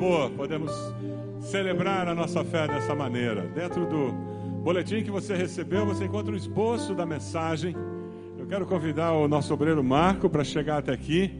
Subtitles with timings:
[0.00, 0.72] boa podemos
[1.42, 3.42] celebrar a nossa fé dessa maneira.
[3.54, 4.10] Dentro do
[4.62, 7.76] boletim que você recebeu, você encontra o esboço da mensagem.
[8.38, 11.30] Eu quero convidar o nosso obreiro Marco para chegar até aqui.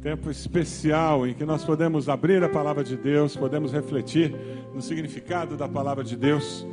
[0.00, 4.34] Tempo especial em que nós podemos abrir a palavra de Deus, podemos refletir
[4.74, 6.66] no significado da palavra de Deus.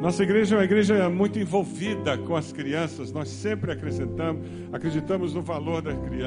[0.00, 5.40] Nossa igreja é uma igreja muito envolvida com as crianças, nós sempre acrescentamos, acreditamos no
[5.40, 5.82] valor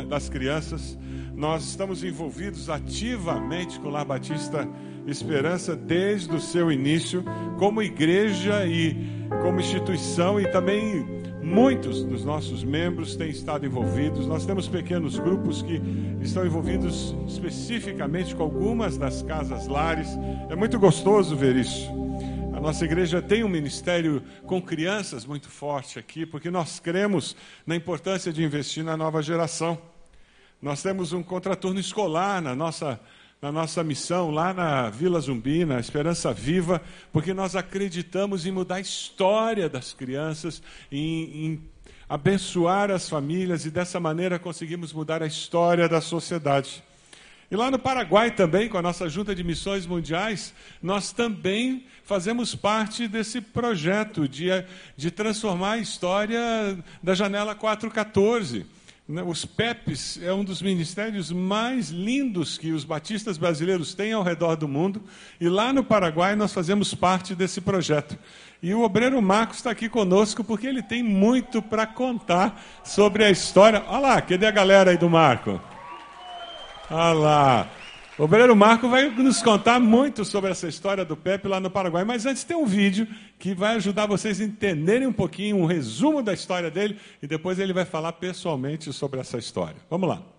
[0.08, 0.98] das crianças,
[1.36, 4.68] nós estamos envolvidos ativamente com o Lar Batista
[5.08, 7.24] Esperança desde o seu início,
[7.57, 8.96] como igreja e
[9.42, 11.06] como instituição, e também
[11.42, 14.28] muitos dos nossos membros têm estado envolvidos.
[14.28, 15.82] Nós temos pequenos grupos que
[16.21, 20.10] estão envolvidos especificamente com algumas das casas lares.
[20.50, 22.09] É muito gostoso ver isso.
[22.60, 27.34] A nossa igreja tem um ministério com crianças muito forte aqui, porque nós cremos
[27.66, 29.82] na importância de investir na nova geração.
[30.62, 33.00] Nós temos um contraturno escolar na nossa,
[33.42, 36.82] na nossa missão lá na Vila Zumbi, na Esperança Viva,
[37.14, 41.62] porque nós acreditamos em mudar a história das crianças, em, em
[42.10, 46.84] abençoar as famílias e dessa maneira conseguimos mudar a história da sociedade.
[47.52, 52.53] E lá no Paraguai também, com a nossa Junta de Missões Mundiais, nós também fazemos
[52.53, 54.50] parte desse projeto de,
[54.95, 58.67] de transformar a história da Janela 414.
[59.08, 64.22] Né, os PEPs é um dos ministérios mais lindos que os batistas brasileiros têm ao
[64.22, 65.02] redor do mundo.
[65.42, 68.16] E lá no Paraguai nós fazemos parte desse projeto.
[68.61, 73.31] E o obreiro Marcos está aqui conosco porque ele tem muito para contar sobre a
[73.31, 73.83] história.
[73.88, 75.59] Olha lá, cadê a galera aí do Marco?
[76.92, 77.72] Olha lá.
[78.18, 82.04] O obreiro Marco vai nos contar muito sobre essa história do Pepe lá no Paraguai.
[82.04, 86.22] Mas antes tem um vídeo que vai ajudar vocês a entenderem um pouquinho, um resumo
[86.22, 87.00] da história dele.
[87.22, 89.78] E depois ele vai falar pessoalmente sobre essa história.
[89.90, 90.39] Vamos lá.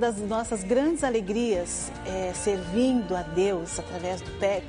[0.00, 4.64] Das nossas grandes alegrias é, servindo a Deus através do PEP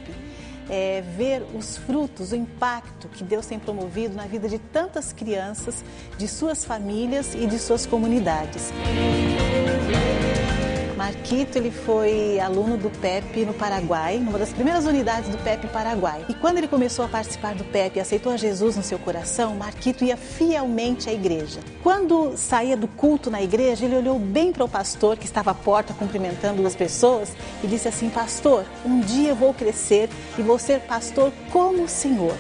[0.70, 5.84] é ver os frutos, o impacto que Deus tem promovido na vida de tantas crianças,
[6.18, 8.72] de suas famílias e de suas comunidades.
[11.02, 16.24] Marquito ele foi aluno do PEP no Paraguai, numa das primeiras unidades do PEP Paraguai.
[16.30, 19.56] E quando ele começou a participar do PEP e aceitou a Jesus no seu coração,
[19.56, 21.60] Marquito ia fielmente à igreja.
[21.82, 25.54] Quando saía do culto na igreja, ele olhou bem para o pastor que estava à
[25.56, 30.08] porta cumprimentando as pessoas e disse assim: Pastor, um dia eu vou crescer
[30.38, 32.36] e vou ser pastor como o Senhor.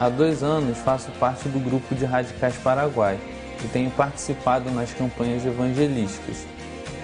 [0.00, 3.20] Há dois anos faço parte do grupo de radicais Paraguai
[3.64, 6.53] e tenho participado nas campanhas evangelísticas.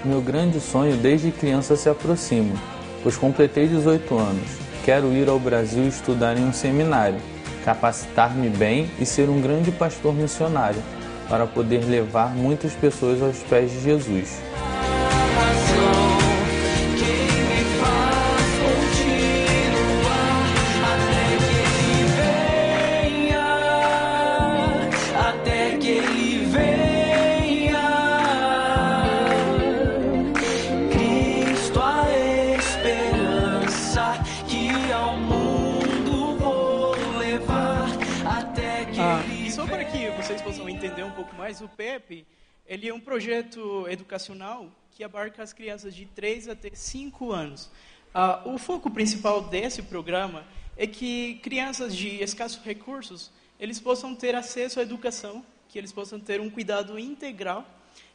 [0.03, 2.55] Meu grande sonho desde criança se aproxima,
[3.03, 4.49] pois completei 18 anos.
[4.83, 7.19] Quero ir ao Brasil estudar em um seminário,
[7.67, 10.83] capacitar-me bem e ser um grande pastor missionário,
[11.29, 14.41] para poder levar muitas pessoas aos pés de Jesus.
[41.37, 42.25] Mas o PEP,
[42.65, 47.69] ele é um projeto educacional que abarca as crianças de 3 até 5 anos.
[48.15, 50.45] Ah, o foco principal desse programa
[50.77, 56.21] é que crianças de escassos recursos, eles possam ter acesso à educação, que eles possam
[56.21, 57.67] ter um cuidado integral.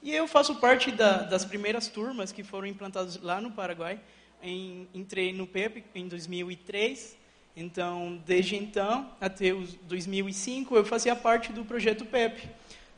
[0.02, 4.00] E eu faço parte da, das primeiras turmas que foram implantadas lá no Paraguai.
[4.42, 7.18] Em, entrei no PEP em 2003,
[7.56, 12.50] então, desde então até 2005, eu fazia parte do projeto PEP.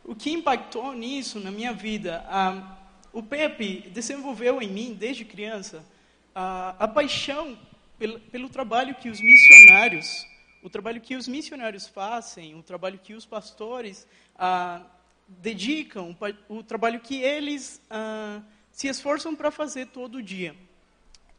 [0.03, 2.25] O que impactou nisso na minha vida?
[2.27, 2.77] Ah,
[3.13, 5.85] o Pepe desenvolveu em mim, desde criança,
[6.33, 7.57] a, paixão
[7.99, 10.25] pelo, pelo trabalho que os missionários,
[10.63, 14.81] o trabalho que os missionários fazem, o trabalho que os pastores ah,
[15.27, 16.15] dedicam,
[16.47, 17.81] o trabalho que eles
[18.71, 20.55] se esforçam para fazer todo dia.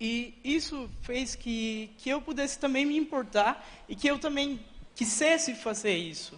[0.00, 4.60] E isso fez que, que eu pudesse também me importar e que eu também
[4.94, 6.34] quisesse fazer isso.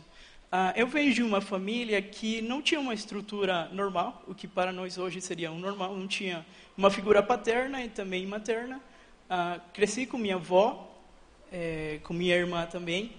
[0.52, 4.72] Uh, eu venho de uma família que não tinha uma estrutura normal, o que para
[4.72, 6.44] nós hoje seria um normal, não tinha
[6.76, 8.78] uma figura paterna e também materna.
[9.30, 10.90] Uh, cresci com minha avó,
[11.52, 13.12] é, com minha irmã também.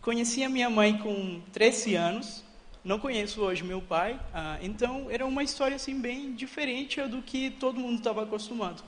[0.00, 2.44] Conheci a minha mãe com 13 anos,
[2.84, 7.50] não conheço hoje meu pai, ah, então era uma história assim bem diferente do que
[7.50, 8.82] todo mundo estava acostumado.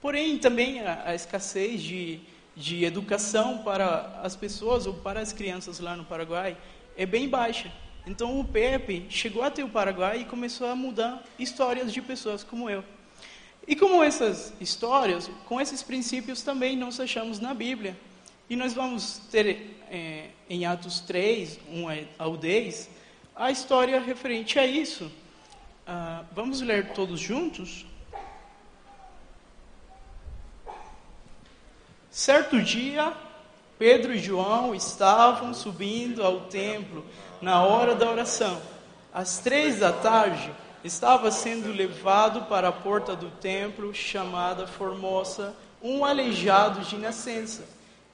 [0.00, 2.20] Porém, também a, a escassez de,
[2.54, 6.56] de educação para as pessoas ou para as crianças lá no Paraguai
[6.96, 7.72] é bem baixa.
[8.06, 12.70] Então o Pepe chegou até o Paraguai e começou a mudar histórias de pessoas como
[12.70, 12.82] eu.
[13.66, 17.96] E como essas histórias, com esses princípios também nós achamos na Bíblia.
[18.48, 22.88] E nós vamos ter é, em Atos 3, 1 ao 10,
[23.36, 25.12] a história referente a isso.
[25.86, 27.84] Ah, vamos ler todos juntos?
[32.18, 33.12] Certo dia,
[33.78, 37.06] Pedro e João estavam subindo ao templo
[37.40, 38.60] na hora da oração.
[39.14, 40.50] Às três da tarde,
[40.82, 47.62] estava sendo levado para a porta do templo, chamada Formosa, um aleijado de nascença,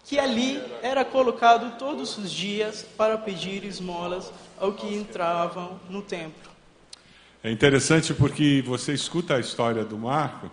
[0.04, 4.30] que ali era colocado todos os dias para pedir esmolas
[4.60, 6.52] ao que entravam no templo.
[7.42, 10.50] É interessante porque você escuta a história do Marco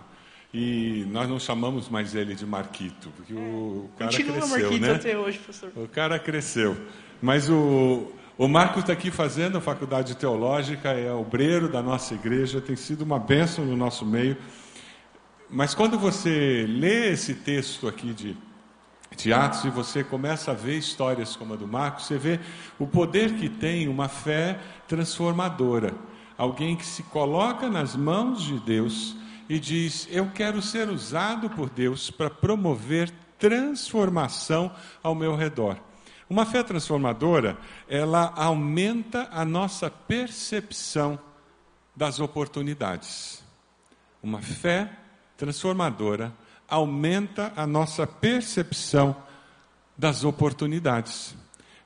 [0.54, 4.92] e nós não chamamos mais ele de Marquito, porque o cara Continua cresceu, Marquito né?
[4.96, 5.72] até hoje, professor.
[5.76, 6.78] O cara cresceu.
[7.22, 12.60] Mas o, o Marcos está aqui fazendo a faculdade teológica, é obreiro da nossa igreja,
[12.60, 14.36] tem sido uma bênção no nosso meio.
[15.50, 18.36] Mas quando você lê esse texto aqui de,
[19.16, 22.40] de Atos e você começa a ver histórias como a do Marcos, você vê
[22.78, 25.94] o poder que tem uma fé transformadora.
[26.38, 29.16] Alguém que se coloca nas mãos de Deus
[29.52, 35.78] e diz: Eu quero ser usado por Deus para promover transformação ao meu redor.
[36.30, 37.58] Uma fé transformadora,
[37.90, 41.20] ela aumenta a nossa percepção
[41.94, 43.44] das oportunidades.
[44.24, 44.90] Uma fé
[45.36, 46.34] transformadora
[46.66, 49.14] aumenta a nossa percepção
[49.98, 51.36] das oportunidades.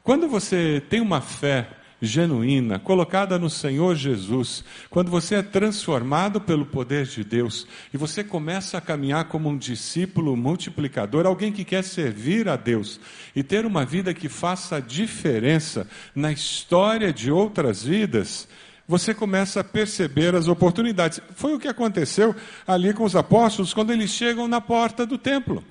[0.03, 1.67] Quando você tem uma fé
[2.01, 8.23] genuína, colocada no Senhor Jesus, quando você é transformado pelo poder de Deus e você
[8.23, 12.99] começa a caminhar como um discípulo multiplicador, alguém que quer servir a Deus
[13.35, 18.47] e ter uma vida que faça diferença na história de outras vidas,
[18.87, 21.19] você começa a perceber as oportunidades.
[21.35, 22.35] Foi o que aconteceu
[22.67, 25.63] ali com os apóstolos quando eles chegam na porta do templo.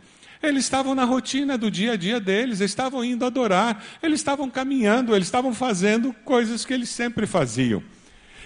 [0.45, 4.51] Eles estavam na rotina do dia a dia deles, eles estavam indo adorar, eles estavam
[4.51, 7.83] caminhando, eles estavam fazendo coisas que eles sempre faziam.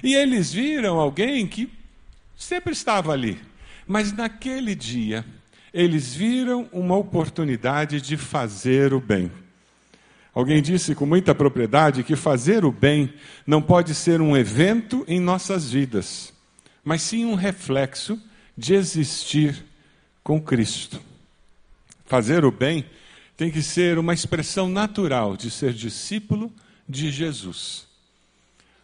[0.03, 1.69] E eles viram alguém que
[2.37, 3.37] sempre estava ali,
[3.85, 5.25] mas naquele dia
[5.75, 9.31] eles viram uma oportunidade de fazer o bem.
[10.33, 13.13] Alguém disse com muita propriedade que fazer o bem
[13.45, 16.33] não pode ser um evento em nossas vidas,
[16.85, 18.23] mas sim um reflexo
[18.57, 19.65] de existir
[20.23, 21.08] com Cristo.
[22.09, 22.87] Fazer o bem
[23.37, 26.51] tem que ser uma expressão natural de ser discípulo
[26.89, 27.87] de Jesus.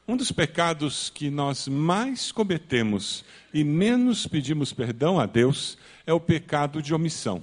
[0.06, 6.20] Um dos pecados que nós mais cometemos e menos pedimos perdão a Deus é o
[6.20, 7.40] pecado de omissão.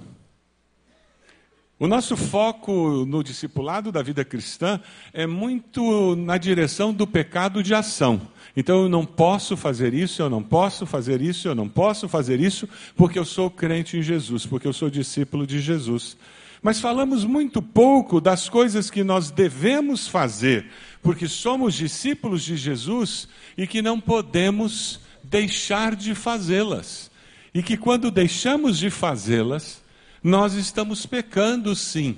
[1.80, 4.80] O nosso foco no discipulado da vida cristã
[5.12, 8.28] é muito na direção do pecado de ação.
[8.56, 12.38] Então eu não posso fazer isso, eu não posso fazer isso, eu não posso fazer
[12.38, 16.16] isso, porque eu sou crente em Jesus, porque eu sou discípulo de Jesus.
[16.62, 20.66] Mas falamos muito pouco das coisas que nós devemos fazer,
[21.02, 23.26] porque somos discípulos de Jesus
[23.56, 27.10] e que não podemos deixar de fazê-las.
[27.54, 29.82] E que quando deixamos de fazê-las,
[30.22, 32.16] nós estamos pecando sim,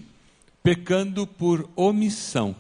[0.63, 2.55] pecando por omissão.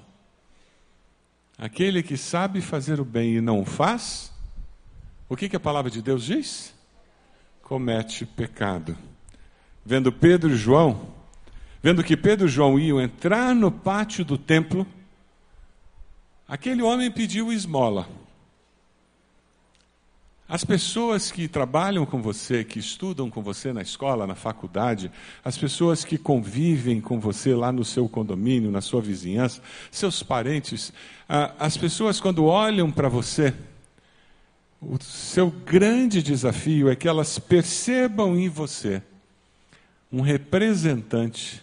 [1.56, 4.32] Aquele que sabe fazer o bem e não faz,
[5.28, 6.75] o que, que a palavra de Deus diz?
[7.62, 8.96] Comete pecado.
[9.84, 11.14] Vendo Pedro e João,
[11.82, 14.87] vendo que Pedro e João iam entrar no pátio do templo,
[16.49, 18.08] aquele homem pediu esmola.
[20.54, 25.11] As pessoas que trabalham com você, que estudam com você na escola, na faculdade,
[25.44, 30.92] as pessoas que convivem com você lá no seu condomínio, na sua vizinhança, seus parentes,
[31.58, 33.52] as pessoas quando olham para você,
[34.80, 39.02] o seu grande desafio é que elas percebam em você
[40.12, 41.61] um representante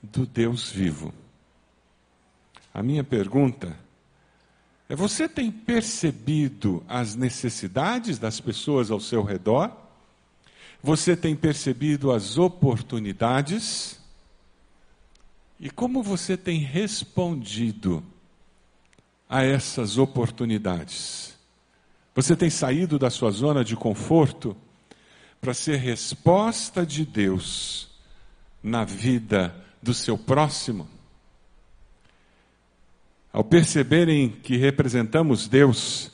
[0.00, 1.12] do Deus vivo.
[2.72, 3.76] A minha pergunta
[4.96, 9.70] você tem percebido as necessidades das pessoas ao seu redor?
[10.82, 14.00] Você tem percebido as oportunidades?
[15.60, 18.02] E como você tem respondido
[19.28, 21.36] a essas oportunidades?
[22.14, 24.56] Você tem saído da sua zona de conforto
[25.40, 27.88] para ser resposta de Deus
[28.62, 30.88] na vida do seu próximo?
[33.38, 36.10] Ao perceberem que representamos Deus,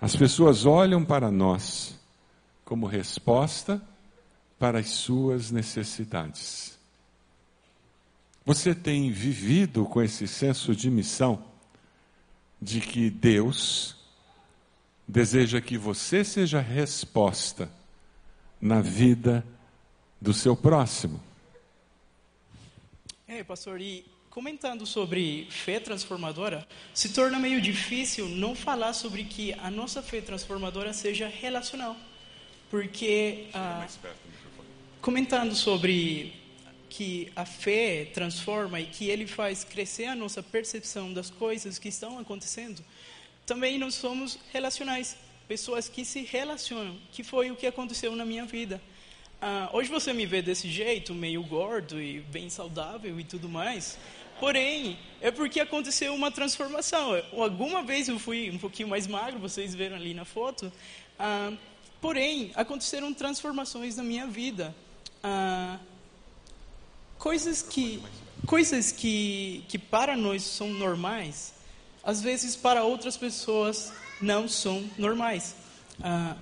[0.00, 1.98] as pessoas olham para nós
[2.64, 3.82] como resposta
[4.56, 6.78] para as suas necessidades.
[8.46, 11.44] Você tem vivido com esse senso de missão,
[12.62, 13.96] de que Deus
[15.08, 17.68] deseja que você seja resposta
[18.60, 19.44] na vida
[20.20, 21.20] do seu próximo.
[23.26, 29.52] É, pastor, e comentando sobre fé transformadora, se torna meio difícil não falar sobre que
[29.52, 31.96] a nossa fé transformadora seja relacional.
[32.68, 33.86] Porque, ah,
[35.00, 36.34] comentando sobre
[36.90, 41.88] que a fé transforma e que ele faz crescer a nossa percepção das coisas que
[41.88, 42.84] estão acontecendo,
[43.46, 48.44] também nós somos relacionais, pessoas que se relacionam, que foi o que aconteceu na minha
[48.44, 48.82] vida.
[49.40, 53.96] Ah, hoje você me vê desse jeito, meio gordo e bem saudável e tudo mais.
[54.40, 57.12] Porém, é porque aconteceu uma transformação.
[57.32, 60.72] Alguma vez eu fui um pouquinho mais magro, vocês viram ali na foto.
[61.18, 61.52] Ah,
[62.00, 64.74] porém, aconteceram transformações na minha vida.
[65.22, 65.78] Ah,
[67.18, 68.02] coisas que,
[68.46, 71.54] coisas que, que para nós são normais,
[72.02, 75.54] às vezes para outras pessoas não são normais.
[76.02, 76.36] Ah,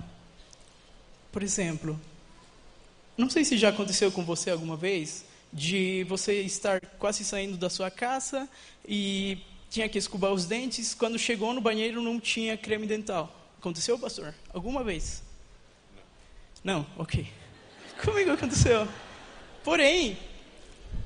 [1.30, 2.00] por exemplo,
[3.16, 7.68] não sei se já aconteceu com você alguma vez, de você estar quase saindo da
[7.68, 8.48] sua casa
[8.88, 13.34] e tinha que escovar os dentes, quando chegou no banheiro não tinha creme dental.
[13.58, 14.34] Aconteceu, pastor?
[14.52, 15.22] Alguma vez?
[16.64, 17.26] Não, ok.
[18.04, 18.88] Comigo aconteceu.
[19.62, 20.18] Porém,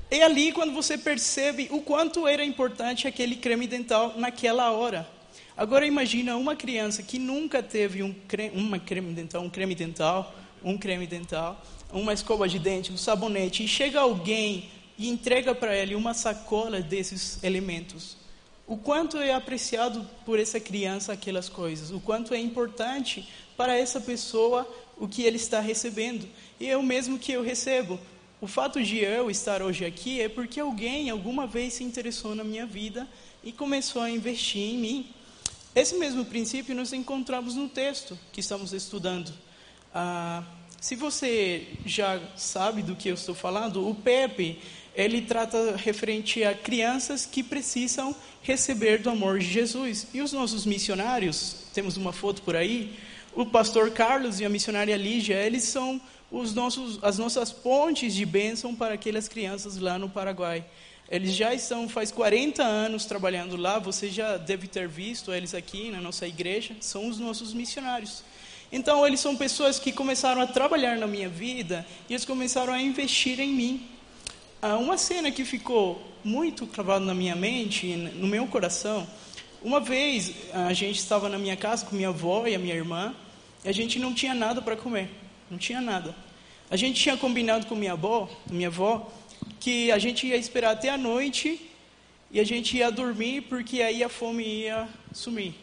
[0.09, 5.07] é ali quando você percebe o quanto era importante aquele creme dental naquela hora.
[5.55, 10.35] Agora imagina uma criança que nunca teve um creme, uma creme dental, um creme dental,
[10.63, 15.75] um creme dental, uma escova de dente, um sabonete, e chega alguém e entrega para
[15.75, 18.17] ele uma sacola desses elementos.
[18.65, 24.01] O quanto é apreciado por essa criança aquelas coisas, o quanto é importante para essa
[24.01, 24.67] pessoa
[24.97, 26.27] o que ele está recebendo.
[26.59, 27.99] E é o mesmo que eu recebo.
[28.41, 32.43] O fato de eu estar hoje aqui é porque alguém alguma vez se interessou na
[32.43, 33.07] minha vida
[33.43, 35.09] e começou a investir em mim.
[35.73, 39.31] Esse mesmo princípio nós encontramos no texto que estamos estudando.
[39.93, 40.43] Ah,
[40.79, 44.59] se você já sabe do que eu estou falando, o PEP,
[44.95, 50.07] ele trata referente a crianças que precisam receber do amor de Jesus.
[50.13, 52.97] E os nossos missionários, temos uma foto por aí,
[53.35, 58.25] o pastor Carlos e a missionária Lígia, eles são os nossos, as nossas pontes de
[58.25, 60.65] bênção para aquelas crianças lá no Paraguai.
[61.09, 65.89] Eles já estão faz 40 anos trabalhando lá, você já deve ter visto eles aqui
[65.89, 68.23] na nossa igreja, são os nossos missionários.
[68.71, 72.81] Então, eles são pessoas que começaram a trabalhar na minha vida e eles começaram a
[72.81, 73.87] investir em mim.
[74.61, 79.07] Ah, uma cena que ficou muito cravada na minha mente, no meu coração,
[79.61, 83.15] uma vez a gente estava na minha casa com minha avó e a minha irmã
[83.63, 85.09] e a gente não tinha nada para comer,
[85.49, 86.15] não tinha nada.
[86.69, 89.09] A gente tinha combinado com minha avó, minha avó,
[89.59, 91.61] que a gente ia esperar até a noite
[92.29, 95.55] e a gente ia dormir porque aí a fome ia sumir.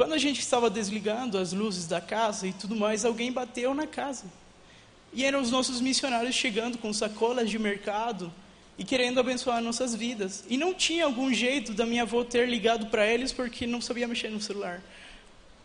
[0.00, 3.86] Quando a gente estava desligando as luzes da casa e tudo mais, alguém bateu na
[3.86, 4.24] casa.
[5.12, 8.32] E eram os nossos missionários chegando com sacolas de mercado
[8.78, 10.42] e querendo abençoar nossas vidas.
[10.48, 14.08] E não tinha algum jeito da minha avó ter ligado para eles porque não sabia
[14.08, 14.82] mexer no celular.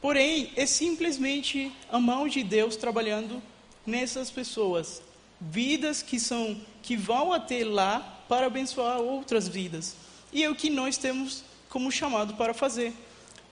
[0.02, 3.42] Porém, é simplesmente a mão de Deus trabalhando
[3.88, 5.02] nessas pessoas,
[5.40, 9.96] vidas que são que vão até lá para abençoar outras vidas.
[10.34, 12.92] E é o que nós temos como chamado para fazer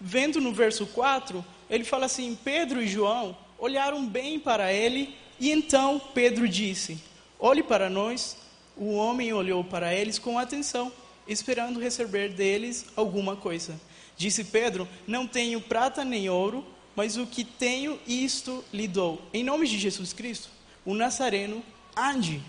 [0.03, 5.49] vendo no verso 4, ele fala assim: Pedro e João olharam bem para ele, e
[5.49, 6.97] então Pedro disse:
[7.39, 8.43] Olhe para nós.
[8.75, 10.91] O homem olhou para eles com atenção,
[11.27, 13.79] esperando receber deles alguma coisa.
[14.17, 19.21] Disse Pedro: Não tenho prata nem ouro, mas o que tenho, isto lhe dou.
[19.33, 20.49] Em nome de Jesus Cristo,
[20.83, 21.63] o Nazareno,
[21.95, 22.41] ande.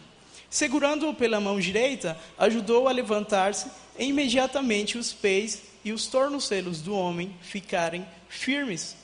[0.50, 6.94] Segurando-o pela mão direita, ajudou a levantar-se, e imediatamente os pés e os tornozelos do
[6.94, 8.96] homem ficarem firmes.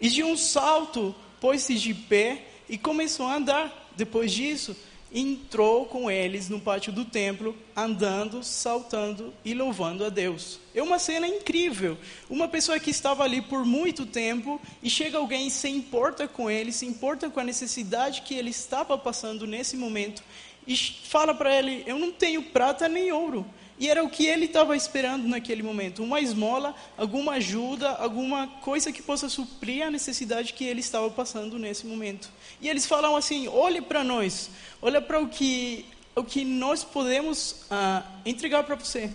[0.00, 3.90] E de um salto pôs-se de pé e começou a andar.
[3.96, 4.76] Depois disso,
[5.12, 10.60] entrou com eles no pátio do templo, andando, saltando e louvando a Deus.
[10.74, 11.96] É uma cena incrível.
[12.28, 16.50] Uma pessoa que estava ali por muito tempo e chega alguém e se importa com
[16.50, 20.22] ele, se importa com a necessidade que ele estava passando nesse momento
[20.68, 23.46] e fala para ele: Eu não tenho prata nem ouro,
[23.80, 28.92] e era o que ele estava esperando naquele momento: uma esmola, alguma ajuda, alguma coisa
[28.92, 32.28] que possa suprir a necessidade que ele estava passando nesse momento.
[32.60, 34.50] E eles falam assim: olhe para nós,
[34.82, 39.10] olha para o que, o que nós podemos ah, entregar para você.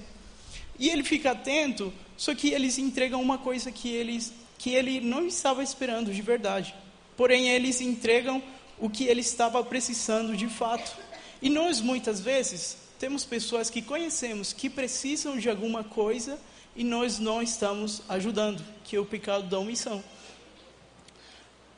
[0.80, 5.28] E ele fica atento, só que eles entregam uma coisa que, eles, que ele não
[5.28, 6.74] estava esperando de verdade.
[7.18, 8.42] Porém, eles entregam
[8.80, 10.98] o que ele estava precisando de fato.
[11.42, 16.40] E nós, muitas vezes, temos pessoas que conhecemos que precisam de alguma coisa
[16.74, 20.02] e nós não estamos ajudando, que é o pecado da omissão.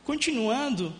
[0.03, 0.94] Continuando,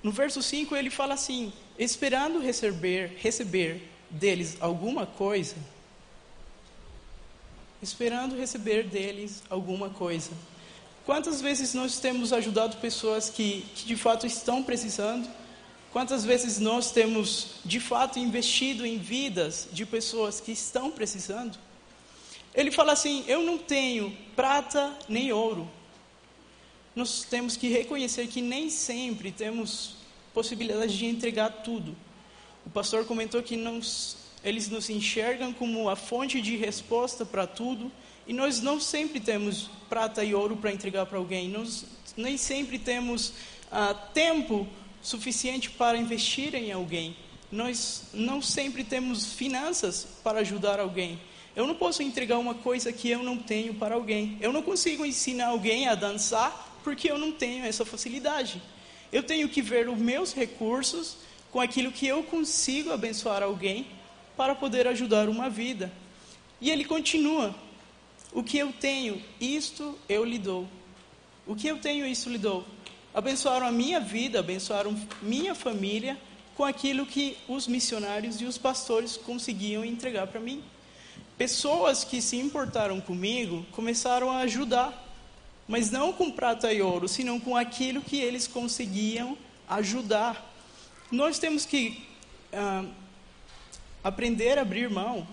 [0.00, 5.56] no verso 5 ele fala assim: esperando receber, receber deles alguma coisa,
[7.82, 10.30] esperando receber deles alguma coisa.
[11.04, 15.28] Quantas vezes nós temos ajudado pessoas que, que de fato estão precisando?
[15.96, 21.56] Quantas vezes nós temos de fato investido em vidas de pessoas que estão precisando?
[22.54, 25.66] Ele fala assim: Eu não tenho prata nem ouro.
[26.94, 29.96] Nós temos que reconhecer que nem sempre temos
[30.34, 31.96] possibilidade de entregar tudo.
[32.66, 37.90] O pastor comentou que nos, eles nos enxergam como a fonte de resposta para tudo,
[38.26, 41.86] e nós não sempre temos prata e ouro para entregar para alguém, nós
[42.18, 43.32] nem sempre temos
[43.72, 44.68] ah, tempo
[45.06, 47.16] suficiente para investir em alguém,
[47.50, 51.20] nós não sempre temos finanças para ajudar alguém.
[51.54, 54.36] Eu não posso entregar uma coisa que eu não tenho para alguém.
[54.40, 58.60] Eu não consigo ensinar alguém a dançar porque eu não tenho essa facilidade.
[59.12, 61.16] Eu tenho que ver os meus recursos
[61.52, 63.86] com aquilo que eu consigo abençoar alguém
[64.36, 65.92] para poder ajudar uma vida.
[66.60, 67.54] E ele continua:
[68.32, 70.66] O que eu tenho, isto eu lhe dou.
[71.46, 72.66] O que eu tenho, isto lhe dou.
[73.16, 76.16] Abençoaram a minha vida, abençoaram minha família
[76.54, 80.62] com aquilo que os missionários e os pastores conseguiam entregar para mim.
[81.36, 85.02] Pessoas que se importaram comigo começaram a ajudar
[85.68, 89.36] mas não com prata e ouro, senão com aquilo que eles conseguiam
[89.68, 90.54] ajudar.
[91.10, 92.04] Nós temos que
[92.52, 92.84] ah,
[94.02, 95.26] aprender a abrir mão.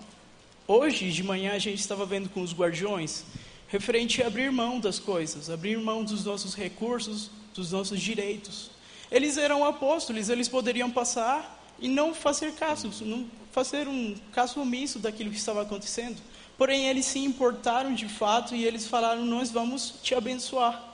[0.66, 3.24] Hoje de manhã a gente estava vendo com os guardiões,
[3.68, 8.70] referente a abrir mão das coisas, abrir mão dos nossos recursos, dos nossos direitos.
[9.10, 14.98] Eles eram apóstolos, eles poderiam passar e não fazer caso, não fazer um caso omisso
[14.98, 16.20] daquilo que estava acontecendo.
[16.58, 20.92] Porém, eles se importaram de fato e eles falaram: Nós vamos te abençoar.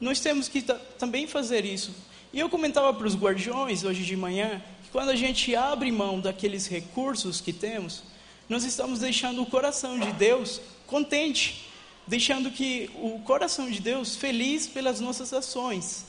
[0.00, 0.62] Nós temos que
[0.98, 1.94] também fazer isso.
[2.32, 6.20] E eu comentava para os guardiões hoje de manhã que quando a gente abre mão
[6.20, 8.02] daqueles recursos que temos,
[8.48, 11.69] nós estamos deixando o coração de Deus contente,
[12.06, 16.04] deixando que o coração de Deus feliz pelas nossas ações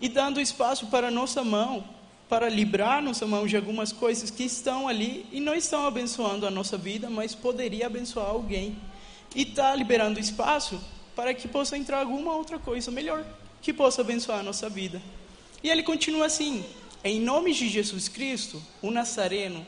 [0.00, 1.84] e dando espaço para a nossa mão
[2.30, 6.50] para livrar nossa mão de algumas coisas que estão ali e não estão abençoando a
[6.50, 8.78] nossa vida, mas poderia abençoar alguém.
[9.34, 10.80] E está liberando espaço
[11.16, 13.26] para que possa entrar alguma outra coisa melhor,
[13.60, 15.02] que possa abençoar a nossa vida.
[15.60, 16.64] E ele continua assim:
[17.02, 19.66] em nome de Jesus Cristo, o Nazareno,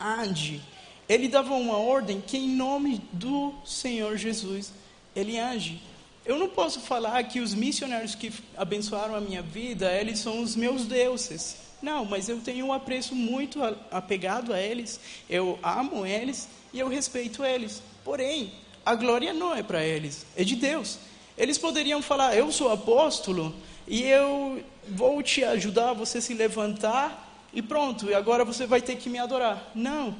[0.00, 0.62] ande.
[1.06, 4.72] Ele dava uma ordem que, em nome do Senhor Jesus,
[5.18, 5.80] ele age.
[6.24, 10.54] Eu não posso falar que os missionários que abençoaram a minha vida, eles são os
[10.54, 11.56] meus deuses.
[11.80, 15.00] Não, mas eu tenho um apreço muito apegado a eles,
[15.30, 17.82] eu amo eles e eu respeito eles.
[18.04, 18.52] Porém,
[18.84, 20.98] a glória não é para eles, é de Deus.
[21.36, 23.54] Eles poderiam falar: Eu sou apóstolo
[23.86, 28.82] e eu vou te ajudar a você se levantar e pronto, e agora você vai
[28.82, 29.70] ter que me adorar.
[29.74, 30.14] Não.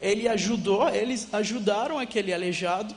[0.00, 2.94] Ele ajudou, eles ajudaram aquele aleijado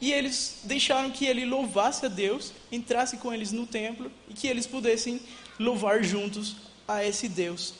[0.00, 4.46] e eles deixaram que ele louvasse a Deus, entrasse com eles no templo e que
[4.46, 5.20] eles pudessem
[5.58, 6.56] louvar juntos
[6.86, 7.74] a esse Deus.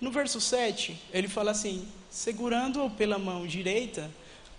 [0.00, 4.10] No verso 7, ele fala assim: segurando-o pela mão direita,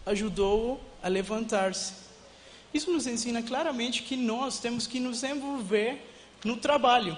[0.06, 1.94] ajudou-o a levantar-se.
[2.74, 6.00] Isso nos ensina claramente que nós temos que nos envolver
[6.46, 7.18] no trabalho.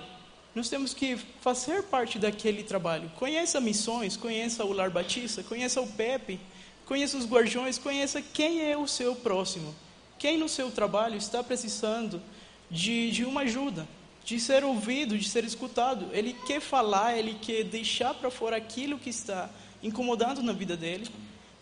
[0.55, 3.11] Nós temos que fazer parte daquele trabalho.
[3.17, 6.39] Conheça missões, conheça o Lar Batista, conheça o Pepe,
[6.85, 9.73] conheça os guardiões, conheça quem é o seu próximo.
[10.17, 12.21] Quem no seu trabalho está precisando
[12.69, 13.87] de, de uma ajuda
[14.25, 16.07] de ser ouvido, de ser escutado.
[16.13, 19.49] Ele quer falar, ele quer deixar para fora aquilo que está
[19.81, 21.07] incomodando na vida dele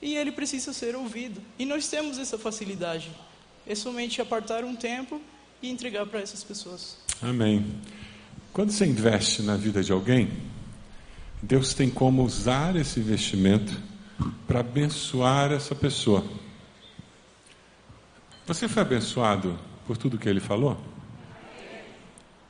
[0.01, 1.41] e ele precisa ser ouvido.
[1.57, 3.09] E nós temos essa facilidade.
[3.65, 5.19] É somente apartar um tempo
[5.61, 6.97] e entregar para essas pessoas.
[7.21, 7.65] Amém.
[8.53, 10.29] Quando você investe na vida de alguém,
[11.41, 13.79] Deus tem como usar esse investimento
[14.47, 16.23] para abençoar essa pessoa.
[18.45, 19.57] Você foi abençoado
[19.87, 20.79] por tudo que ele falou?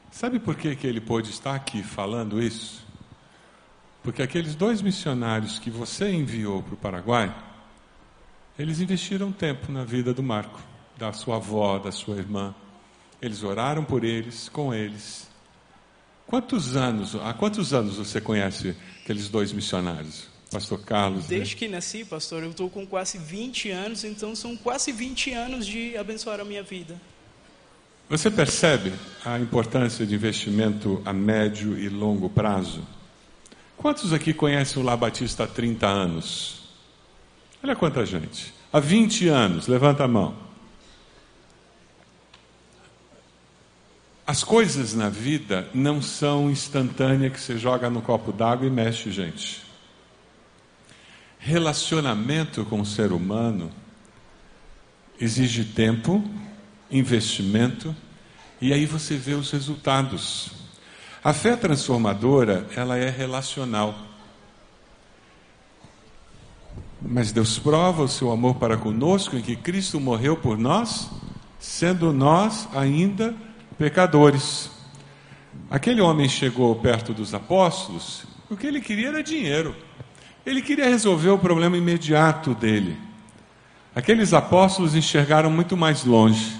[0.09, 2.85] Sabe por que, que ele pôde estar aqui falando isso?
[4.03, 7.35] Porque aqueles dois missionários que você enviou para o Paraguai,
[8.57, 10.59] eles investiram tempo na vida do Marco,
[10.97, 12.53] da sua avó, da sua irmã.
[13.21, 15.29] Eles oraram por eles, com eles.
[16.25, 20.27] Quantos anos, há quantos anos você conhece aqueles dois missionários?
[20.51, 21.23] Pastor Carlos.
[21.23, 21.29] né?
[21.29, 21.59] Desde né?
[21.59, 25.95] que nasci, pastor, eu estou com quase 20 anos, então são quase 20 anos de
[25.97, 26.99] abençoar a minha vida.
[28.09, 28.91] Você percebe
[29.23, 32.85] a importância de investimento a médio e longo prazo?
[33.77, 36.69] Quantos aqui conhecem o La Batista há 30 anos?
[37.63, 38.53] Olha quanta gente.
[38.73, 40.35] Há 20 anos, levanta a mão.
[44.27, 49.09] As coisas na vida não são instantâneas que você joga no copo d'água e mexe,
[49.11, 49.70] gente.
[51.43, 53.71] Relacionamento com o ser humano
[55.19, 56.23] exige tempo,
[56.91, 57.95] investimento
[58.61, 60.51] e aí você vê os resultados.
[61.23, 63.95] A fé transformadora, ela é relacional.
[67.01, 71.09] Mas Deus prova o seu amor para conosco em que Cristo morreu por nós,
[71.59, 73.33] sendo nós ainda
[73.79, 74.69] pecadores.
[75.71, 79.75] Aquele homem chegou perto dos apóstolos, o que ele queria era dinheiro.
[80.45, 82.97] Ele queria resolver o problema imediato dele.
[83.93, 86.59] Aqueles apóstolos enxergaram muito mais longe.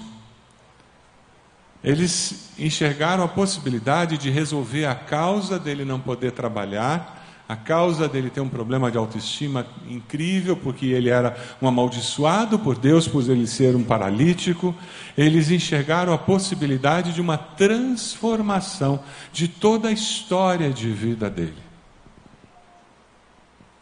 [1.82, 8.30] Eles enxergaram a possibilidade de resolver a causa dele não poder trabalhar, a causa dele
[8.30, 13.48] ter um problema de autoestima incrível, porque ele era um amaldiçoado por Deus, por ele
[13.48, 14.72] ser um paralítico.
[15.18, 19.00] Eles enxergaram a possibilidade de uma transformação
[19.32, 21.71] de toda a história de vida dele.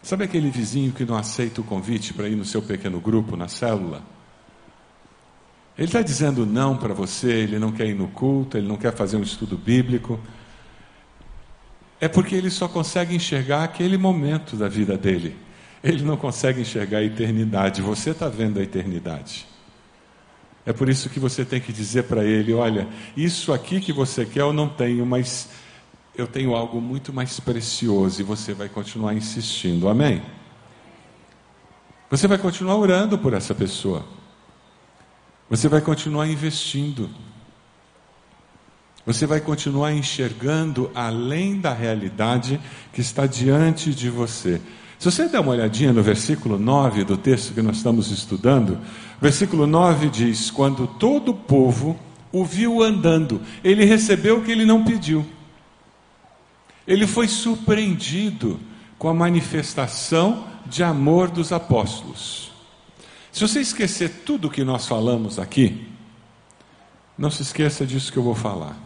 [0.03, 3.49] Sabe aquele vizinho que não aceita o convite para ir no seu pequeno grupo, na
[3.49, 4.03] célula?
[5.77, 8.95] Ele está dizendo não para você, ele não quer ir no culto, ele não quer
[8.95, 10.19] fazer um estudo bíblico.
[12.01, 15.37] É porque ele só consegue enxergar aquele momento da vida dele.
[15.83, 17.83] Ele não consegue enxergar a eternidade.
[17.83, 19.47] Você está vendo a eternidade.
[20.65, 22.87] É por isso que você tem que dizer para ele: olha,
[23.17, 25.49] isso aqui que você quer eu não tenho, mas
[26.16, 29.88] eu tenho algo muito mais precioso e você vai continuar insistindo.
[29.88, 30.23] Amém?
[32.11, 34.05] Você vai continuar orando por essa pessoa.
[35.49, 37.09] Você vai continuar investindo.
[39.07, 42.61] Você vai continuar enxergando além da realidade
[42.92, 44.61] que está diante de você.
[44.99, 48.79] Se você der uma olhadinha no versículo 9 do texto que nós estamos estudando,
[49.20, 51.99] versículo 9 diz: Quando todo o povo
[52.31, 55.25] o viu andando, ele recebeu o que ele não pediu.
[56.90, 58.59] Ele foi surpreendido
[58.98, 62.50] com a manifestação de amor dos apóstolos.
[63.31, 65.87] Se você esquecer tudo o que nós falamos aqui,
[67.16, 68.76] não se esqueça disso que eu vou falar.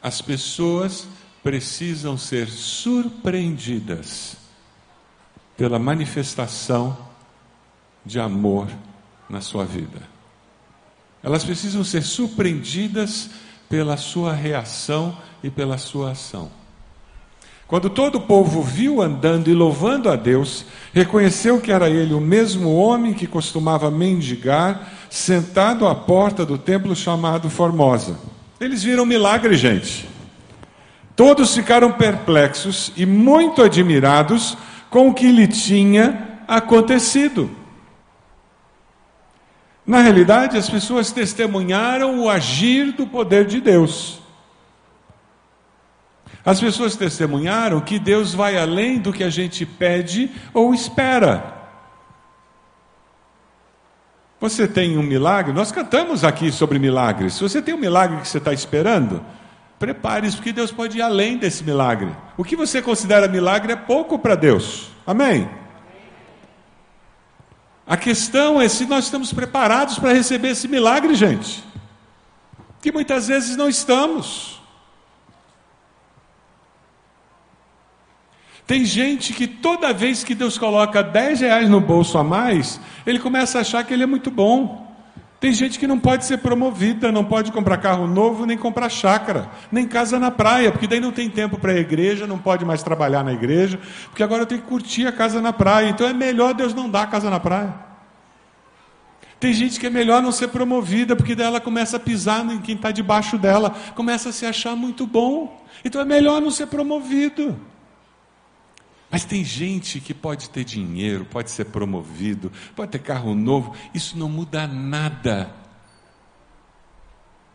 [0.00, 1.08] As pessoas
[1.42, 4.36] precisam ser surpreendidas
[5.56, 6.96] pela manifestação
[8.06, 8.68] de amor
[9.28, 10.00] na sua vida.
[11.24, 13.30] Elas precisam ser surpreendidas
[13.68, 16.59] pela sua reação e pela sua ação.
[17.70, 22.20] Quando todo o povo viu andando e louvando a Deus, reconheceu que era ele o
[22.20, 28.18] mesmo homem que costumava mendigar, sentado à porta do templo chamado Formosa.
[28.60, 30.08] Eles viram milagre, gente.
[31.14, 34.58] Todos ficaram perplexos e muito admirados
[34.90, 37.48] com o que lhe tinha acontecido.
[39.86, 44.19] Na realidade, as pessoas testemunharam o agir do poder de Deus.
[46.44, 51.60] As pessoas testemunharam que Deus vai além do que a gente pede ou espera.
[54.40, 55.52] Você tem um milagre?
[55.52, 57.34] Nós cantamos aqui sobre milagres.
[57.34, 59.22] Se você tem um milagre que você está esperando,
[59.78, 62.10] prepare-se, porque Deus pode ir além desse milagre.
[62.38, 64.90] O que você considera milagre é pouco para Deus.
[65.06, 65.48] Amém?
[67.86, 71.62] A questão é se nós estamos preparados para receber esse milagre, gente.
[72.80, 74.59] Que muitas vezes não estamos.
[78.70, 83.18] Tem gente que toda vez que Deus coloca 10 reais no bolso a mais, ele
[83.18, 84.94] começa a achar que ele é muito bom.
[85.40, 89.50] Tem gente que não pode ser promovida, não pode comprar carro novo, nem comprar chácara,
[89.72, 92.80] nem casa na praia, porque daí não tem tempo para a igreja, não pode mais
[92.80, 95.88] trabalhar na igreja, porque agora tenho que curtir a casa na praia.
[95.88, 97.74] Então é melhor Deus não dar casa na praia.
[99.40, 102.60] Tem gente que é melhor não ser promovida, porque daí ela começa a pisar em
[102.60, 105.60] quem está debaixo dela, começa a se achar muito bom.
[105.84, 107.68] Então é melhor não ser promovido.
[109.10, 114.16] Mas tem gente que pode ter dinheiro, pode ser promovido, pode ter carro novo, isso
[114.16, 115.52] não muda nada.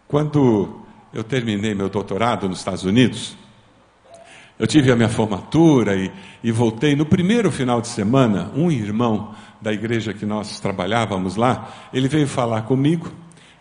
[0.07, 0.81] Quando
[1.13, 3.37] eu terminei meu doutorado nos Estados Unidos,
[4.59, 6.11] eu tive a minha formatura e,
[6.43, 6.95] e, voltei.
[6.95, 12.27] No primeiro final de semana, um irmão da igreja que nós trabalhávamos lá, ele veio
[12.27, 13.11] falar comigo.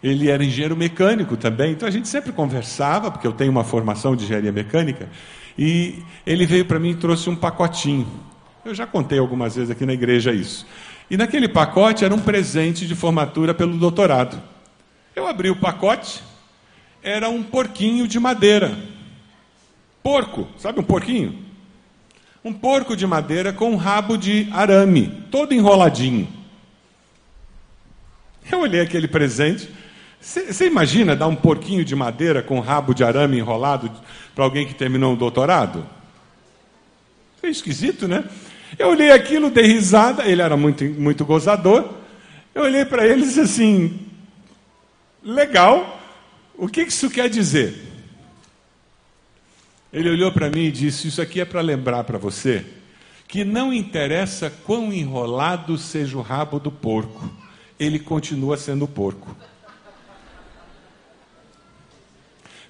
[0.04, 4.14] Ele era engenheiro mecânico também, então a gente sempre conversava, porque eu tenho uma formação
[4.14, 5.08] de engenharia mecânica.
[5.56, 8.06] E ele veio para mim e trouxe um pacotinho.
[8.66, 10.66] Eu já contei algumas vezes aqui na igreja isso.
[11.10, 14.38] E naquele pacote era um presente de formatura pelo doutorado.
[15.16, 16.22] Eu abri o pacote,
[17.02, 18.76] era um porquinho de madeira.
[20.02, 21.42] Porco, sabe um porquinho?
[22.44, 26.28] Um porco de madeira com um rabo de arame, todo enroladinho.
[28.52, 29.82] Eu olhei aquele presente.
[30.24, 33.90] Você imagina dar um porquinho de madeira com um rabo de arame enrolado
[34.34, 35.86] para alguém que terminou um doutorado?
[37.42, 38.24] É esquisito, né?
[38.78, 41.92] Eu olhei aquilo, dei risada, ele era muito, muito gozador.
[42.54, 44.00] Eu olhei para ele e disse assim:
[45.22, 46.00] legal,
[46.56, 47.76] o que isso quer dizer?
[49.92, 52.64] Ele olhou para mim e disse: Isso aqui é para lembrar para você
[53.28, 57.30] que não interessa quão enrolado seja o rabo do porco,
[57.78, 59.36] ele continua sendo porco.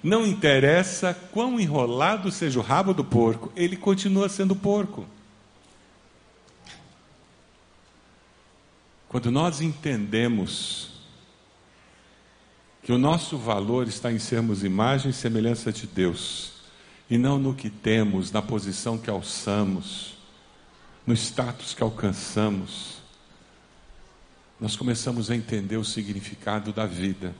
[0.05, 5.03] Não interessa quão enrolado seja o rabo do porco, ele continua sendo porco.
[9.09, 10.91] Quando nós entendemos
[12.83, 16.53] que o nosso valor está em sermos imagem e semelhança de Deus,
[17.09, 20.19] e não no que temos, na posição que alçamos,
[21.07, 22.99] no status que alcançamos,
[24.61, 27.33] nós começamos a entender o significado da vida.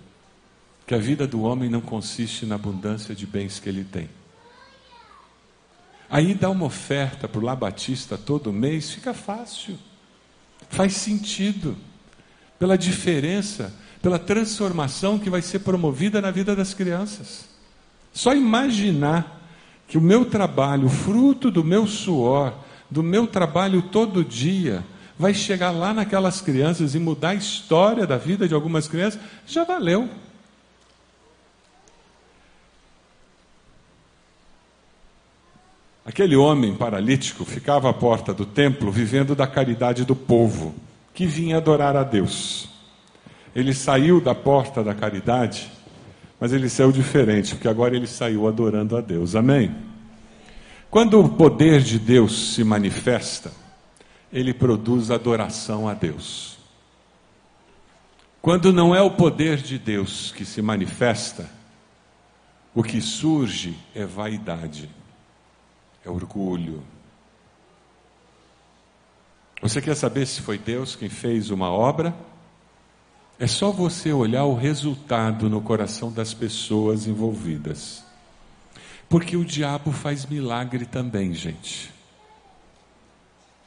[0.85, 4.09] Que a vida do homem não consiste na abundância de bens que ele tem.
[6.09, 9.77] Aí dá uma oferta para o Labatista todo mês, fica fácil.
[10.69, 11.75] Faz sentido.
[12.59, 17.49] Pela diferença, pela transformação que vai ser promovida na vida das crianças.
[18.13, 19.41] Só imaginar
[19.87, 22.53] que o meu trabalho, fruto do meu suor,
[22.89, 24.85] do meu trabalho todo dia,
[25.17, 29.63] vai chegar lá naquelas crianças e mudar a história da vida de algumas crianças, já
[29.63, 30.09] valeu.
[36.05, 40.75] Aquele homem paralítico ficava à porta do templo vivendo da caridade do povo
[41.15, 42.69] que vinha adorar a Deus.
[43.55, 45.71] Ele saiu da porta da caridade,
[46.39, 49.35] mas ele saiu diferente, porque agora ele saiu adorando a Deus.
[49.35, 49.75] Amém?
[50.91, 53.51] Quando o poder de Deus se manifesta,
[54.31, 56.59] ele produz adoração a Deus.
[58.43, 61.49] Quando não é o poder de Deus que se manifesta,
[62.75, 64.87] o que surge é vaidade
[66.05, 66.83] é orgulho.
[69.61, 72.15] Você quer saber se foi Deus quem fez uma obra?
[73.39, 78.03] É só você olhar o resultado no coração das pessoas envolvidas.
[79.09, 81.91] Porque o diabo faz milagre também, gente.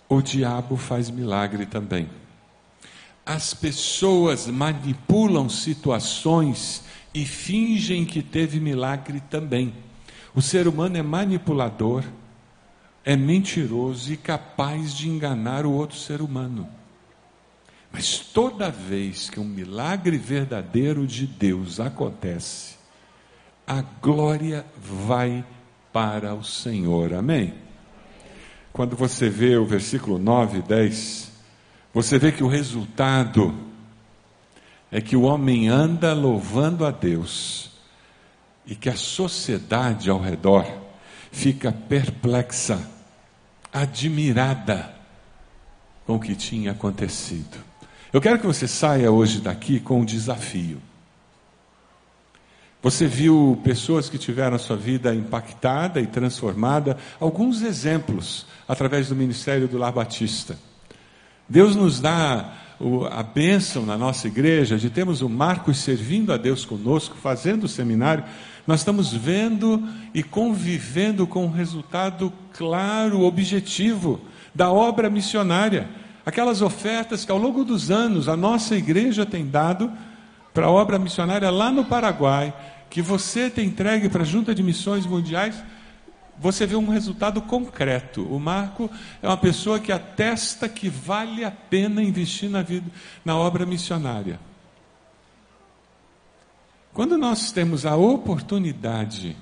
[0.08, 2.08] O diabo faz milagre também.
[3.26, 9.74] As pessoas manipulam situações e fingem que teve milagre também.
[10.34, 12.04] O ser humano é manipulador
[13.08, 16.68] é mentiroso e capaz de enganar o outro ser humano.
[17.90, 22.76] Mas toda vez que um milagre verdadeiro de Deus acontece,
[23.66, 25.42] a glória vai
[25.90, 27.14] para o Senhor.
[27.14, 27.54] Amém?
[28.74, 31.32] Quando você vê o versículo 9 e 10,
[31.94, 33.54] você vê que o resultado
[34.92, 37.70] é que o homem anda louvando a Deus
[38.66, 40.66] e que a sociedade ao redor
[41.32, 42.97] fica perplexa
[43.72, 44.94] admirada
[46.06, 47.58] com o que tinha acontecido.
[48.12, 50.80] Eu quero que você saia hoje daqui com um desafio.
[52.80, 59.16] Você viu pessoas que tiveram a sua vida impactada e transformada, alguns exemplos através do
[59.16, 60.56] ministério do Lar Batista.
[61.48, 62.54] Deus nos dá
[63.10, 67.68] a bênção na nossa igreja de termos o Marcos servindo a Deus conosco, fazendo o
[67.68, 68.24] seminário,
[68.68, 74.20] nós estamos vendo e convivendo com um resultado claro, objetivo
[74.54, 75.88] da obra missionária.
[76.26, 79.90] Aquelas ofertas que ao longo dos anos a nossa igreja tem dado
[80.52, 82.52] para a obra missionária lá no Paraguai,
[82.90, 85.64] que você tem entregue para a Junta de Missões Mundiais,
[86.38, 88.22] você vê um resultado concreto.
[88.24, 88.90] O Marco
[89.22, 92.90] é uma pessoa que atesta que vale a pena investir na vida,
[93.24, 94.38] na obra missionária.
[96.98, 99.36] Quando nós temos a oportunidade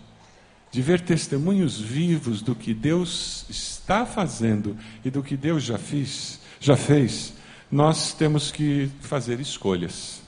[0.70, 6.38] de ver testemunhos vivos do que Deus está fazendo e do que Deus já fez,
[6.60, 7.32] já fez,
[7.72, 10.20] nós temos que fazer escolhas.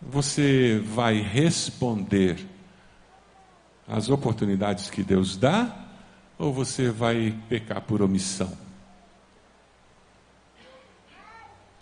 [0.00, 2.38] Você vai responder
[3.86, 5.76] às oportunidades que Deus dá
[6.38, 8.67] ou você vai pecar por omissão?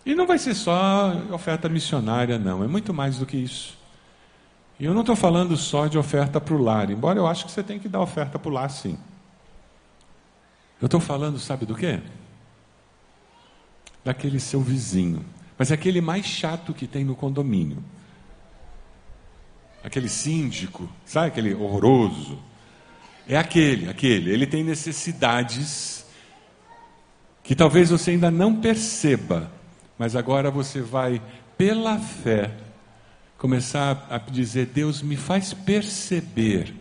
[0.07, 3.77] E não vai ser só oferta missionária, não, é muito mais do que isso.
[4.79, 7.51] E eu não estou falando só de oferta para o lar, embora eu acho que
[7.51, 8.97] você tem que dar oferta para o lar, sim.
[10.81, 12.01] Eu estou falando, sabe do quê?
[14.05, 15.25] Daquele seu vizinho.
[15.59, 17.83] Mas é aquele mais chato que tem no condomínio.
[19.83, 22.39] Aquele síndico, sabe aquele horroroso?
[23.27, 24.31] É aquele, aquele.
[24.31, 26.07] Ele tem necessidades
[27.43, 29.51] que talvez você ainda não perceba,
[29.99, 31.23] mas agora você vai,
[31.57, 32.53] pela fé,
[33.39, 36.75] começar a dizer: Deus, me faz perceber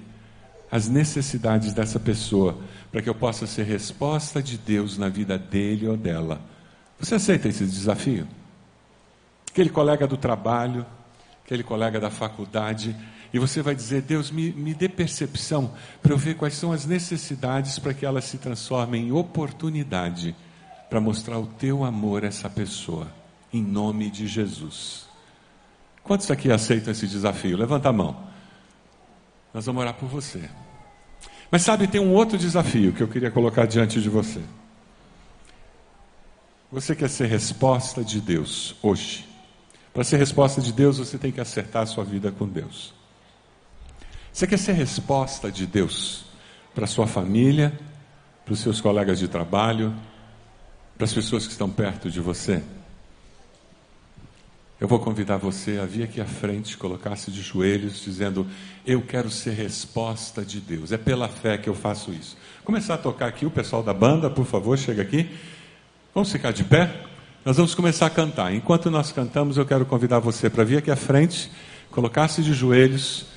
[0.72, 2.58] as necessidades dessa pessoa,
[2.92, 6.42] para que eu possa ser resposta de Deus na vida dele ou dela.
[7.00, 8.28] Você aceita esse desafio?
[9.50, 10.86] Aquele colega do trabalho,
[11.46, 12.96] aquele colega da faculdade,
[13.34, 16.86] e você vai dizer: Deus, me, me dê percepção para eu ver quais são as
[16.86, 20.36] necessidades para que elas se transformem em oportunidade
[20.90, 23.12] para mostrar o teu amor a essa pessoa,
[23.52, 25.06] em nome de Jesus.
[26.04, 27.58] Quantos aqui aceitam esse desafio?
[27.58, 28.16] Levanta a mão.
[29.54, 30.50] Nós vamos orar por você.
[31.50, 34.42] Mas sabe, tem um outro desafio que eu queria colocar diante de você.
[36.72, 39.28] Você quer ser resposta de Deus hoje.
[39.94, 42.94] Para ser resposta de Deus, você tem que acertar a sua vida com Deus.
[44.34, 46.26] Você quer ser resposta de Deus
[46.74, 47.72] para sua família,
[48.44, 49.96] para os seus colegas de trabalho,
[50.98, 52.62] para as pessoas que estão perto de você?
[54.80, 58.46] Eu vou convidar você a vir aqui à frente, colocar-se de joelhos, dizendo:
[58.86, 60.92] Eu quero ser resposta de Deus.
[60.92, 62.38] É pela fé que eu faço isso.
[62.64, 65.30] Começar a tocar aqui, o pessoal da banda, por favor, chega aqui.
[66.14, 66.94] Vamos ficar de pé?
[67.46, 68.54] Nós vamos começar a cantar.
[68.54, 71.50] Enquanto nós cantamos, eu quero convidar você para vir aqui à frente,
[71.90, 73.28] colocar-se de joelhos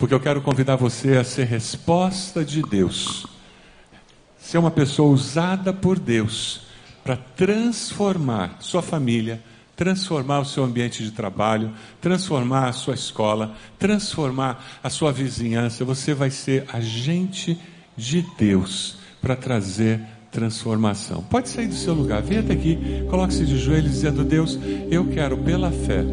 [0.00, 3.26] porque eu quero convidar você a ser resposta de Deus,
[4.38, 6.69] ser uma pessoa usada por Deus
[7.02, 9.42] para transformar sua família,
[9.76, 15.84] transformar o seu ambiente de trabalho, transformar a sua escola, transformar a sua vizinhança.
[15.84, 17.58] Você vai ser agente
[17.96, 21.22] de Deus para trazer transformação.
[21.22, 24.58] Pode sair do seu lugar, venha até aqui, coloque-se de joelhos dizendo: Deus,
[24.90, 26.04] eu quero pela fé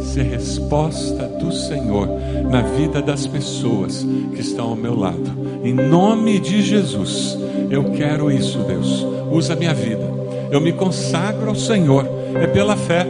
[0.00, 2.08] ser resposta do Senhor
[2.50, 5.46] na vida das pessoas que estão ao meu lado.
[5.64, 7.36] Em nome de Jesus,
[7.70, 9.04] eu quero isso, Deus.
[9.32, 10.25] Usa a minha vida.
[10.50, 12.06] Eu me consagro ao Senhor.
[12.34, 13.06] É pela fé.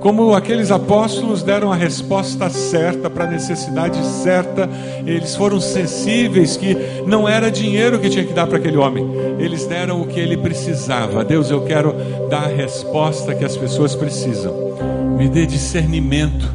[0.00, 4.68] Como aqueles apóstolos deram a resposta certa para a necessidade certa,
[5.06, 9.06] eles foram sensíveis que não era dinheiro que tinha que dar para aquele homem,
[9.38, 11.24] eles deram o que ele precisava.
[11.24, 11.94] Deus, eu quero
[12.28, 14.74] dar a resposta que as pessoas precisam
[15.14, 16.52] me dê discernimento.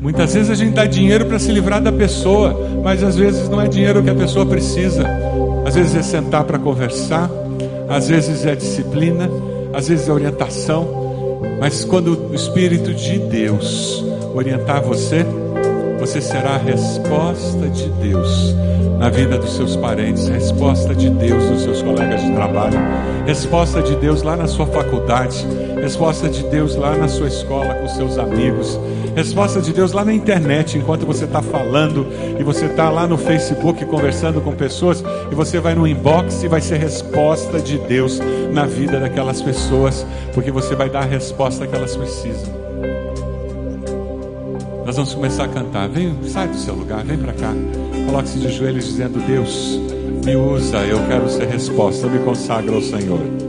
[0.00, 3.60] Muitas vezes a gente dá dinheiro para se livrar da pessoa, mas às vezes não
[3.60, 5.04] é dinheiro que a pessoa precisa.
[5.66, 7.28] Às vezes é sentar para conversar,
[7.88, 9.28] às vezes é disciplina,
[9.72, 11.04] às vezes é orientação.
[11.60, 15.24] Mas quando o Espírito de Deus orientar você,
[15.98, 18.54] você será a resposta de Deus
[18.98, 22.78] na vida dos seus parentes, resposta de Deus nos seus colegas de trabalho,
[23.26, 25.46] resposta de Deus lá na sua faculdade,
[25.80, 28.78] resposta de Deus lá na sua escola com seus amigos,
[29.14, 32.06] resposta de Deus lá na internet enquanto você está falando
[32.38, 36.48] e você está lá no Facebook conversando com pessoas e você vai no inbox e
[36.48, 38.20] vai ser resposta de Deus
[38.52, 42.63] na vida daquelas pessoas, porque você vai dar a resposta que elas precisam.
[44.84, 45.88] Nós vamos começar a cantar.
[45.88, 47.52] Vem, sai do seu lugar, vem para cá.
[48.06, 49.80] Coloque-se de joelhos dizendo: Deus,
[50.24, 53.43] me usa, eu quero ser resposta, eu me consagro ao Senhor.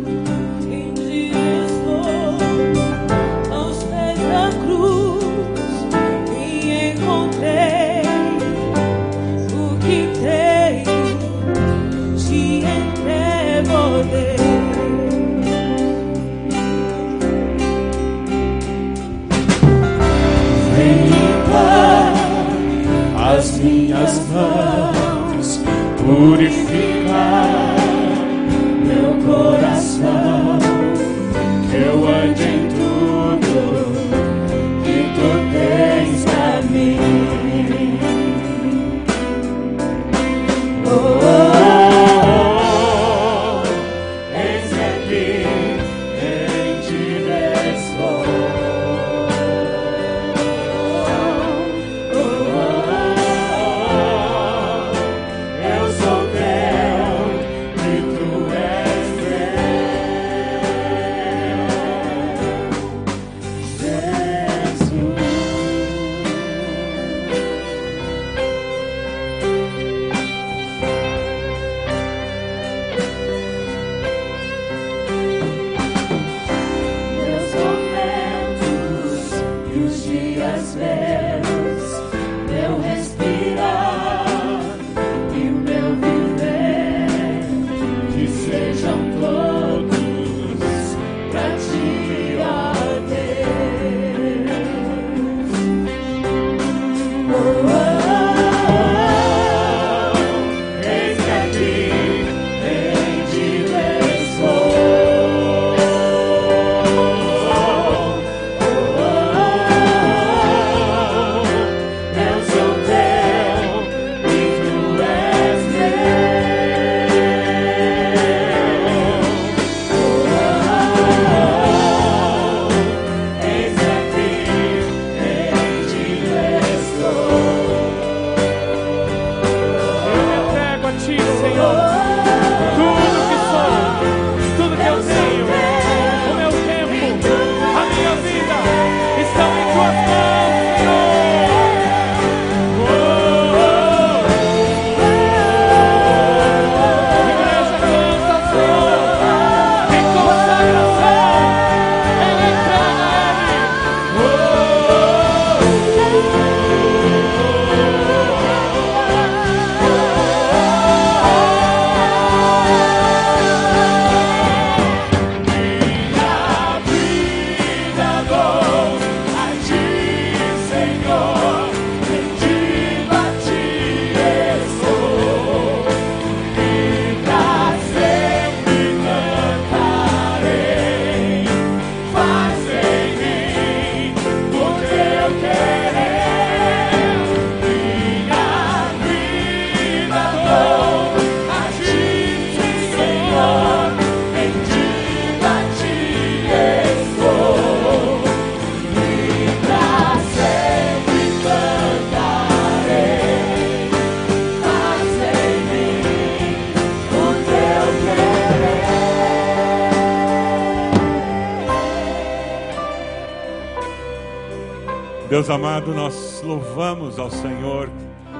[215.46, 217.87] Deus amado, nós louvamos ao Senhor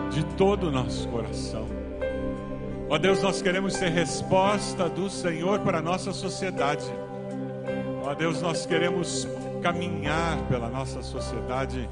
[0.10, 1.68] de todo o nosso coração.
[2.90, 6.92] Ó Deus, nós queremos ser resposta do Senhor para a nossa sociedade.
[8.04, 9.28] Ó Deus, nós queremos
[9.62, 11.88] caminhar pela nossa sociedade,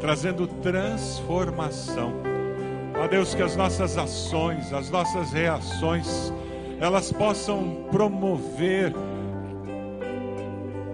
[0.00, 2.14] trazendo transformação.
[3.00, 6.32] Ó Deus, que as nossas ações, as nossas reações,
[6.80, 8.92] elas possam promover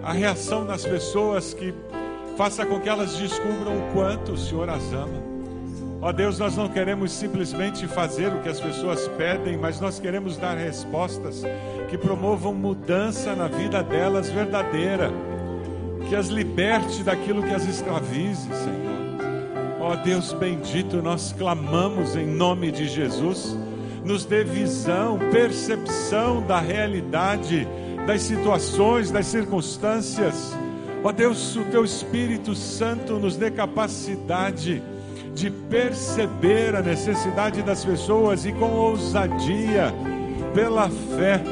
[0.02, 1.72] a reação das pessoas que
[2.36, 5.34] faça com que elas descubram o quanto o Senhor as ama.
[6.00, 10.36] Ó Deus, nós não queremos simplesmente fazer o que as pessoas pedem, mas nós queremos
[10.36, 11.42] dar respostas
[11.88, 15.10] que promovam mudança na vida delas verdadeira,
[16.08, 18.94] que as liberte daquilo que as escravize, Senhor.
[19.80, 23.56] Ó Deus bendito, nós clamamos em nome de Jesus,
[24.04, 27.66] nos dê visão, percepção da realidade,
[28.06, 30.54] das situações, das circunstâncias.
[31.06, 34.82] Ó Deus, o teu Espírito Santo nos dê capacidade
[35.34, 39.92] de perceber a necessidade das pessoas e com ousadia,
[40.54, 41.42] pela fé,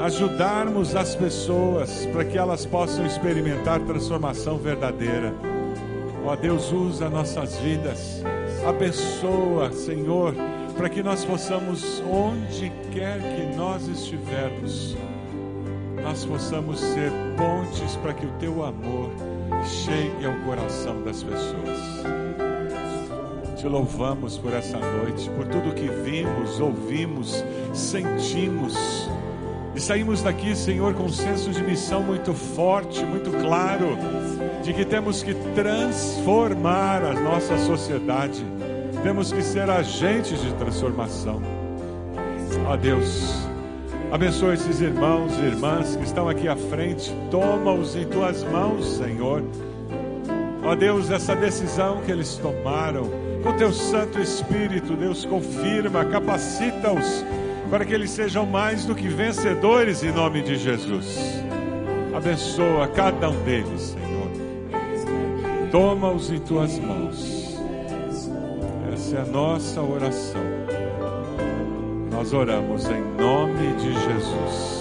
[0.00, 5.32] ajudarmos as pessoas para que elas possam experimentar transformação verdadeira.
[6.26, 8.22] Ó Deus, usa nossas vidas,
[8.68, 10.34] abençoa, Senhor,
[10.76, 14.94] para que nós possamos, onde quer que nós estivermos,
[16.02, 19.10] nós possamos ser pontes para que o teu amor
[19.64, 21.78] chegue ao coração das pessoas.
[23.56, 27.44] Te louvamos por essa noite, por tudo que vimos, ouvimos,
[27.74, 29.08] sentimos.
[29.74, 33.96] E saímos daqui, Senhor, com um senso de missão muito forte, muito claro,
[34.62, 38.44] de que temos que transformar a nossa sociedade,
[39.02, 41.42] temos que ser agentes de transformação.
[42.66, 43.47] Ó Deus,
[44.10, 49.42] abençoa esses irmãos e irmãs que estão aqui à frente, toma-os em tuas mãos, Senhor.
[50.64, 53.08] Ó Deus, essa decisão que eles tomaram,
[53.42, 57.24] com teu Santo Espírito, Deus confirma, capacita-os
[57.70, 61.42] para que eles sejam mais do que vencedores em nome de Jesus.
[62.14, 64.08] Abençoa cada um deles, Senhor.
[65.70, 67.58] Toma-os em tuas mãos.
[68.92, 70.57] Essa é a nossa oração.
[72.18, 74.77] Nós oramos em nome de Jesus.